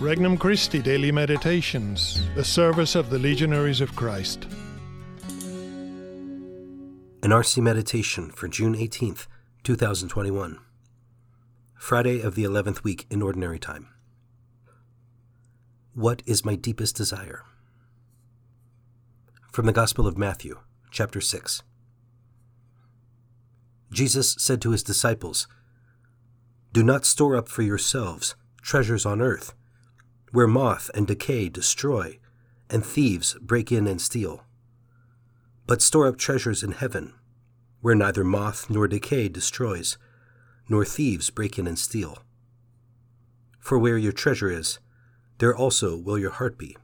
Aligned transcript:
Regnum 0.00 0.38
Christi 0.38 0.80
Daily 0.80 1.10
Meditations, 1.10 2.22
the 2.36 2.44
service 2.44 2.94
of 2.94 3.10
the 3.10 3.18
Legionaries 3.18 3.80
of 3.80 3.96
Christ. 3.96 4.44
An 7.24 7.30
RC 7.30 7.60
Meditation 7.60 8.30
for 8.30 8.46
June 8.46 8.76
18th, 8.76 9.26
2021. 9.64 10.60
Friday 11.74 12.20
of 12.20 12.36
the 12.36 12.44
11th 12.44 12.84
week 12.84 13.06
in 13.10 13.22
Ordinary 13.22 13.58
Time. 13.58 13.88
What 15.94 16.22
is 16.26 16.44
my 16.44 16.54
deepest 16.54 16.94
desire? 16.94 17.42
From 19.50 19.66
the 19.66 19.72
Gospel 19.72 20.06
of 20.06 20.16
Matthew, 20.16 20.60
chapter 20.92 21.20
6. 21.20 21.64
Jesus 23.90 24.36
said 24.38 24.62
to 24.62 24.70
his 24.70 24.84
disciples, 24.84 25.48
Do 26.72 26.84
not 26.84 27.04
store 27.04 27.34
up 27.34 27.48
for 27.48 27.62
yourselves 27.62 28.36
treasures 28.62 29.04
on 29.04 29.20
earth, 29.20 29.54
where 30.32 30.46
moth 30.46 30.90
and 30.94 31.06
decay 31.06 31.48
destroy, 31.48 32.18
and 32.70 32.84
thieves 32.84 33.34
break 33.40 33.72
in 33.72 33.86
and 33.86 34.00
steal. 34.00 34.44
But 35.66 35.82
store 35.82 36.06
up 36.06 36.18
treasures 36.18 36.62
in 36.62 36.72
heaven, 36.72 37.14
where 37.80 37.94
neither 37.94 38.24
moth 38.24 38.68
nor 38.68 38.88
decay 38.88 39.28
destroys, 39.28 39.98
nor 40.68 40.84
thieves 40.84 41.30
break 41.30 41.58
in 41.58 41.66
and 41.66 41.78
steal. 41.78 42.18
For 43.58 43.78
where 43.78 43.98
your 43.98 44.12
treasure 44.12 44.50
is, 44.50 44.78
there 45.38 45.56
also 45.56 45.96
will 45.96 46.18
your 46.18 46.32
heart 46.32 46.58
be. 46.58 46.76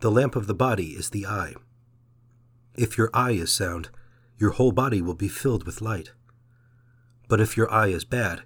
The 0.00 0.10
lamp 0.10 0.36
of 0.36 0.46
the 0.46 0.54
body 0.54 0.90
is 0.90 1.10
the 1.10 1.26
eye. 1.26 1.54
If 2.74 2.96
your 2.96 3.10
eye 3.12 3.32
is 3.32 3.52
sound, 3.52 3.90
your 4.38 4.50
whole 4.50 4.72
body 4.72 5.02
will 5.02 5.14
be 5.14 5.28
filled 5.28 5.64
with 5.64 5.80
light. 5.80 6.12
But 7.28 7.40
if 7.40 7.56
your 7.56 7.70
eye 7.72 7.88
is 7.88 8.04
bad, 8.04 8.42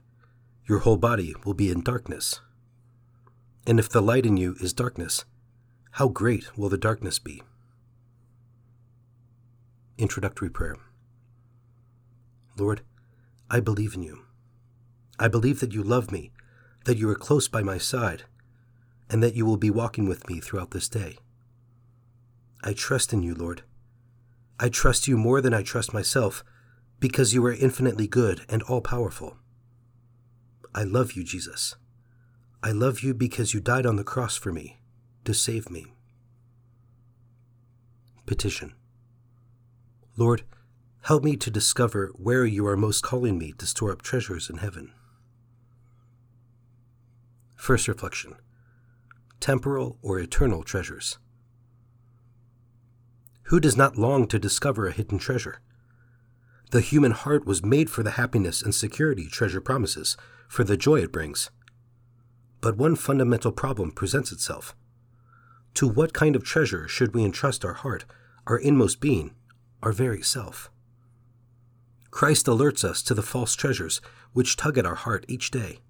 your 0.69 0.81
whole 0.81 0.97
body 0.97 1.35
will 1.45 1.55
be 1.55 1.71
in 1.71 1.83
darkness. 1.83 2.41
And 3.67 3.81
if 3.81 3.89
the 3.89 4.01
light 4.01 4.25
in 4.25 4.37
you 4.37 4.55
is 4.61 4.73
darkness, 4.73 5.25
how 5.93 6.09
great 6.09 6.57
will 6.57 6.69
the 6.69 6.79
darkness 6.79 7.19
be? 7.19 7.43
Introductory 9.99 10.51
Prayer 10.51 10.77
Lord, 12.57 12.83
I 13.51 13.61
believe 13.61 13.95
in 13.95 14.03
you. 14.03 14.23
I 15.19 15.29
believe 15.29 15.61
that 15.61 15.73
you 15.73 15.83
love 15.83 16.13
me, 16.13 16.31
that 16.85 16.97
you 16.97 17.09
are 17.11 17.17
close 17.17 17.49
by 17.49 17.63
my 17.63 17.79
side, 17.79 18.23
and 19.11 19.23
that 19.23 19.35
you 19.35 19.45
will 19.45 19.57
be 19.57 19.71
walking 19.71 20.09
with 20.09 20.29
me 20.29 20.41
throughout 20.41 20.71
this 20.71 20.89
day. 20.89 21.17
I 22.63 22.73
trust 22.73 23.13
in 23.13 23.23
you, 23.23 23.35
Lord. 23.35 23.63
I 24.61 24.69
trust 24.69 25.09
you 25.09 25.17
more 25.17 25.41
than 25.41 25.55
I 25.55 25.63
trust 25.63 25.93
myself, 25.93 26.45
because 27.01 27.35
you 27.35 27.45
are 27.47 27.53
infinitely 27.53 28.07
good 28.07 28.43
and 28.49 28.63
all 28.63 28.81
powerful. 28.81 29.39
I 30.75 30.85
love 30.85 31.13
you, 31.13 31.25
Jesus. 31.25 31.75
I 32.67 32.73
love 32.73 32.99
you 32.99 33.15
because 33.15 33.55
you 33.55 33.61
died 33.61 33.87
on 33.87 33.95
the 33.95 34.03
cross 34.03 34.37
for 34.37 34.51
me, 34.51 34.81
to 35.25 35.33
save 35.33 35.71
me. 35.71 35.95
Petition 38.27 38.75
Lord, 40.17 40.43
help 41.03 41.23
me 41.23 41.37
to 41.37 41.49
discover 41.49 42.11
where 42.17 42.45
you 42.45 42.67
are 42.67 42.77
most 42.77 43.05
calling 43.05 43.39
me 43.39 43.53
to 43.59 43.67
store 43.67 43.93
up 43.93 44.03
treasures 44.03 44.51
in 44.51 44.57
heaven. 44.57 44.91
First 47.55 47.87
reflection 47.87 48.35
Temporal 49.39 49.97
or 50.03 50.19
eternal 50.19 50.65
treasures. 50.65 51.19
Who 53.45 53.61
does 53.61 53.77
not 53.77 53.97
long 53.97 54.27
to 54.27 54.41
discover 54.41 54.89
a 54.89 54.93
hidden 54.93 55.19
treasure? 55.19 55.61
The 56.73 56.81
human 56.81 57.13
heart 57.13 57.47
was 57.47 57.65
made 57.65 57.91
for 57.91 58.03
the 58.03 58.19
happiness 58.19 58.61
and 58.61 58.75
security 58.75 59.29
treasure 59.29 59.61
promises, 59.61 60.17
for 60.49 60.65
the 60.65 60.77
joy 60.77 60.97
it 60.97 61.13
brings. 61.13 61.53
But 62.61 62.77
one 62.77 62.97
fundamental 62.97 63.53
problem 63.53 63.93
presents 63.93 64.33
itself. 64.33 64.75
To 65.75 65.87
what 65.87 66.15
kind 66.15 66.35
of 66.35 66.45
treasure 66.45 66.89
should 66.89 67.15
we 67.15 67.25
entrust 67.25 67.65
our 67.65 67.75
heart, 67.75 68.05
our 68.47 68.59
inmost 68.59 69.01
being, 69.01 69.35
our 69.83 69.93
very 69.93 70.23
self? 70.23 70.71
Christ 72.11 72.47
alerts 72.47 72.83
us 72.83 73.03
to 73.03 73.15
the 73.15 73.23
false 73.23 73.55
treasures 73.55 74.01
which 74.33 74.57
tug 74.57 74.79
at 74.79 74.87
our 74.87 74.95
heart 74.95 75.27
each 75.29 75.51
day 75.51 75.81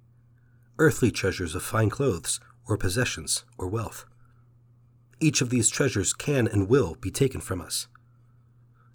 earthly 0.79 1.11
treasures 1.11 1.55
of 1.55 1.63
fine 1.63 1.91
clothes, 1.91 2.41
or 2.69 2.77
possessions, 2.77 3.45
or 3.57 3.69
wealth. 3.69 4.05
Each 5.21 5.41
of 5.41 5.51
these 5.51 5.71
treasures 5.71 6.13
can 6.13 6.47
and 6.47 6.69
will 6.69 6.97
be 6.97 7.11
taken 7.11 7.41
from 7.41 7.61
us. 7.61 7.87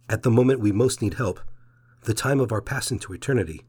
At 0.08 0.24
the 0.24 0.30
moment 0.30 0.60
we 0.60 0.72
most 0.72 1.02
need 1.02 1.16
help, 1.16 1.40
the 2.04 2.14
time 2.14 2.40
of 2.40 2.52
our 2.52 2.62
passing 2.62 3.00
to 3.00 3.14
eternity, 3.14 3.62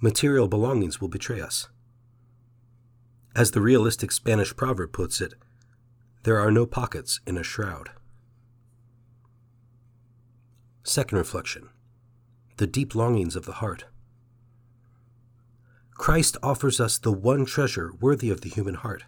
material 0.00 0.48
belongings 0.48 1.00
will 1.00 1.08
betray 1.08 1.40
us. 1.40 1.68
As 3.34 3.52
the 3.52 3.62
realistic 3.62 4.12
Spanish 4.12 4.54
proverb 4.54 4.92
puts 4.92 5.20
it, 5.20 5.34
there 6.24 6.38
are 6.38 6.50
no 6.50 6.66
pockets 6.66 7.20
in 7.26 7.38
a 7.38 7.42
shroud. 7.42 7.90
Second 10.82 11.16
reflection 11.16 11.70
The 12.58 12.66
deep 12.66 12.94
longings 12.94 13.34
of 13.34 13.46
the 13.46 13.54
heart. 13.54 13.86
Christ 15.94 16.36
offers 16.42 16.78
us 16.78 16.98
the 16.98 17.12
one 17.12 17.46
treasure 17.46 17.92
worthy 18.00 18.28
of 18.28 18.42
the 18.42 18.50
human 18.50 18.74
heart, 18.74 19.04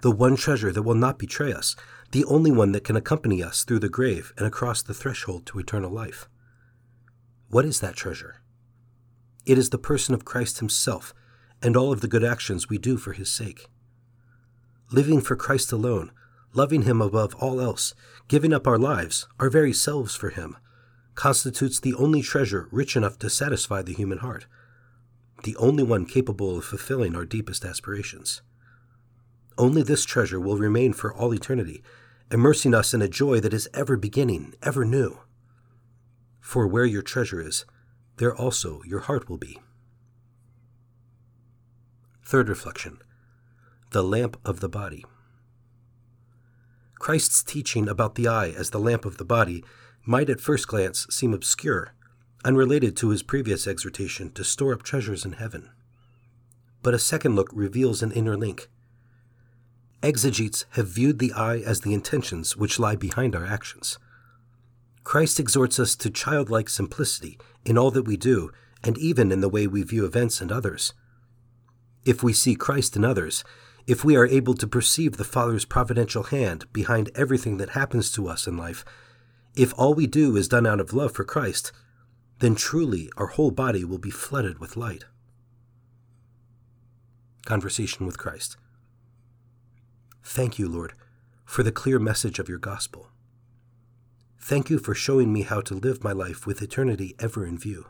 the 0.00 0.10
one 0.10 0.36
treasure 0.36 0.72
that 0.72 0.82
will 0.82 0.94
not 0.94 1.18
betray 1.18 1.52
us, 1.52 1.76
the 2.12 2.24
only 2.24 2.50
one 2.50 2.72
that 2.72 2.84
can 2.84 2.96
accompany 2.96 3.42
us 3.42 3.64
through 3.64 3.80
the 3.80 3.88
grave 3.88 4.32
and 4.38 4.46
across 4.46 4.80
the 4.80 4.94
threshold 4.94 5.44
to 5.46 5.58
eternal 5.58 5.90
life. 5.90 6.28
What 7.50 7.66
is 7.66 7.80
that 7.80 7.96
treasure? 7.96 8.40
It 9.44 9.58
is 9.58 9.70
the 9.70 9.78
person 9.78 10.14
of 10.14 10.24
Christ 10.24 10.60
Himself 10.60 11.12
and 11.62 11.76
all 11.76 11.92
of 11.92 12.00
the 12.00 12.08
good 12.08 12.24
actions 12.24 12.68
we 12.68 12.78
do 12.78 12.96
for 12.96 13.12
His 13.12 13.30
sake. 13.30 13.68
Living 14.90 15.20
for 15.20 15.36
Christ 15.36 15.72
alone, 15.72 16.10
loving 16.52 16.82
Him 16.82 17.00
above 17.00 17.34
all 17.36 17.60
else, 17.60 17.94
giving 18.28 18.52
up 18.52 18.66
our 18.66 18.78
lives, 18.78 19.28
our 19.38 19.50
very 19.50 19.72
selves 19.72 20.14
for 20.14 20.30
Him, 20.30 20.56
constitutes 21.14 21.78
the 21.78 21.94
only 21.94 22.22
treasure 22.22 22.68
rich 22.70 22.96
enough 22.96 23.18
to 23.18 23.30
satisfy 23.30 23.82
the 23.82 23.92
human 23.92 24.18
heart, 24.18 24.46
the 25.44 25.56
only 25.56 25.82
one 25.82 26.06
capable 26.06 26.58
of 26.58 26.64
fulfilling 26.64 27.14
our 27.14 27.24
deepest 27.24 27.64
aspirations. 27.64 28.42
Only 29.58 29.82
this 29.82 30.04
treasure 30.04 30.40
will 30.40 30.56
remain 30.56 30.92
for 30.92 31.12
all 31.12 31.34
eternity, 31.34 31.82
immersing 32.30 32.74
us 32.74 32.94
in 32.94 33.02
a 33.02 33.08
joy 33.08 33.40
that 33.40 33.52
is 33.52 33.68
ever 33.74 33.96
beginning, 33.96 34.54
ever 34.62 34.84
new. 34.84 35.18
For 36.40 36.66
where 36.66 36.86
your 36.86 37.02
treasure 37.02 37.40
is, 37.40 37.64
there 38.16 38.34
also 38.34 38.82
your 38.86 39.00
heart 39.00 39.28
will 39.28 39.38
be. 39.38 39.58
Third 42.30 42.48
reflection 42.48 42.98
The 43.90 44.04
lamp 44.04 44.36
of 44.44 44.60
the 44.60 44.68
body. 44.68 45.04
Christ's 46.94 47.42
teaching 47.42 47.88
about 47.88 48.14
the 48.14 48.28
eye 48.28 48.50
as 48.50 48.70
the 48.70 48.78
lamp 48.78 49.04
of 49.04 49.16
the 49.16 49.24
body 49.24 49.64
might 50.06 50.30
at 50.30 50.40
first 50.40 50.68
glance 50.68 51.08
seem 51.10 51.34
obscure, 51.34 51.92
unrelated 52.44 52.96
to 52.98 53.08
his 53.08 53.24
previous 53.24 53.66
exhortation 53.66 54.30
to 54.34 54.44
store 54.44 54.72
up 54.72 54.84
treasures 54.84 55.24
in 55.24 55.32
heaven. 55.32 55.70
But 56.84 56.94
a 56.94 57.00
second 57.00 57.34
look 57.34 57.50
reveals 57.52 58.00
an 58.00 58.12
inner 58.12 58.36
link. 58.36 58.70
Exegetes 60.00 60.66
have 60.74 60.86
viewed 60.86 61.18
the 61.18 61.32
eye 61.32 61.58
as 61.66 61.80
the 61.80 61.94
intentions 61.94 62.56
which 62.56 62.78
lie 62.78 62.94
behind 62.94 63.34
our 63.34 63.44
actions. 63.44 63.98
Christ 65.02 65.40
exhorts 65.40 65.80
us 65.80 65.96
to 65.96 66.10
childlike 66.10 66.68
simplicity 66.68 67.40
in 67.64 67.76
all 67.76 67.90
that 67.90 68.06
we 68.06 68.16
do, 68.16 68.52
and 68.84 68.96
even 68.98 69.32
in 69.32 69.40
the 69.40 69.48
way 69.48 69.66
we 69.66 69.82
view 69.82 70.06
events 70.06 70.40
and 70.40 70.52
others. 70.52 70.92
If 72.04 72.22
we 72.22 72.32
see 72.32 72.54
Christ 72.54 72.96
in 72.96 73.04
others, 73.04 73.44
if 73.86 74.04
we 74.04 74.16
are 74.16 74.26
able 74.26 74.54
to 74.54 74.66
perceive 74.66 75.16
the 75.16 75.24
Father's 75.24 75.64
providential 75.64 76.24
hand 76.24 76.64
behind 76.72 77.10
everything 77.14 77.56
that 77.56 77.70
happens 77.70 78.10
to 78.12 78.28
us 78.28 78.46
in 78.46 78.56
life, 78.56 78.84
if 79.54 79.74
all 79.76 79.94
we 79.94 80.06
do 80.06 80.36
is 80.36 80.48
done 80.48 80.66
out 80.66 80.80
of 80.80 80.92
love 80.92 81.12
for 81.12 81.24
Christ, 81.24 81.72
then 82.38 82.54
truly 82.54 83.10
our 83.16 83.26
whole 83.26 83.50
body 83.50 83.84
will 83.84 83.98
be 83.98 84.10
flooded 84.10 84.58
with 84.58 84.76
light. 84.76 85.04
Conversation 87.44 88.06
with 88.06 88.18
Christ. 88.18 88.56
Thank 90.22 90.58
you, 90.58 90.68
Lord, 90.68 90.94
for 91.44 91.62
the 91.62 91.72
clear 91.72 91.98
message 91.98 92.38
of 92.38 92.48
your 92.48 92.58
gospel. 92.58 93.08
Thank 94.38 94.70
you 94.70 94.78
for 94.78 94.94
showing 94.94 95.32
me 95.32 95.42
how 95.42 95.60
to 95.62 95.74
live 95.74 96.04
my 96.04 96.12
life 96.12 96.46
with 96.46 96.62
eternity 96.62 97.14
ever 97.18 97.44
in 97.44 97.58
view. 97.58 97.86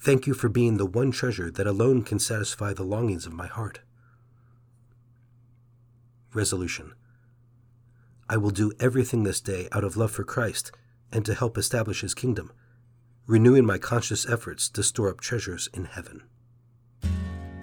Thank 0.00 0.26
you 0.26 0.34
for 0.34 0.48
being 0.48 0.76
the 0.76 0.86
one 0.86 1.10
treasure 1.10 1.50
that 1.50 1.66
alone 1.66 2.02
can 2.02 2.18
satisfy 2.18 2.72
the 2.72 2.84
longings 2.84 3.26
of 3.26 3.32
my 3.32 3.46
heart. 3.46 3.80
Resolution 6.32 6.94
I 8.28 8.36
will 8.36 8.50
do 8.50 8.72
everything 8.78 9.22
this 9.24 9.40
day 9.40 9.68
out 9.72 9.84
of 9.84 9.96
love 9.96 10.12
for 10.12 10.22
Christ 10.22 10.70
and 11.10 11.24
to 11.24 11.34
help 11.34 11.56
establish 11.56 12.02
his 12.02 12.14
kingdom, 12.14 12.52
renewing 13.26 13.64
my 13.64 13.78
conscious 13.78 14.28
efforts 14.28 14.68
to 14.70 14.82
store 14.82 15.08
up 15.08 15.20
treasures 15.20 15.68
in 15.72 15.86
heaven. 15.86 16.22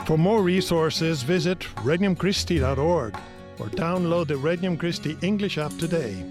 For 0.05 0.17
more 0.17 0.41
resources, 0.41 1.23
visit 1.23 1.59
regnumchristi.org 1.59 3.15
or 3.59 3.67
download 3.67 4.27
the 4.27 4.37
Regnum 4.37 4.77
Christi 4.77 5.17
English 5.21 5.57
app 5.57 5.75
today. 5.77 6.23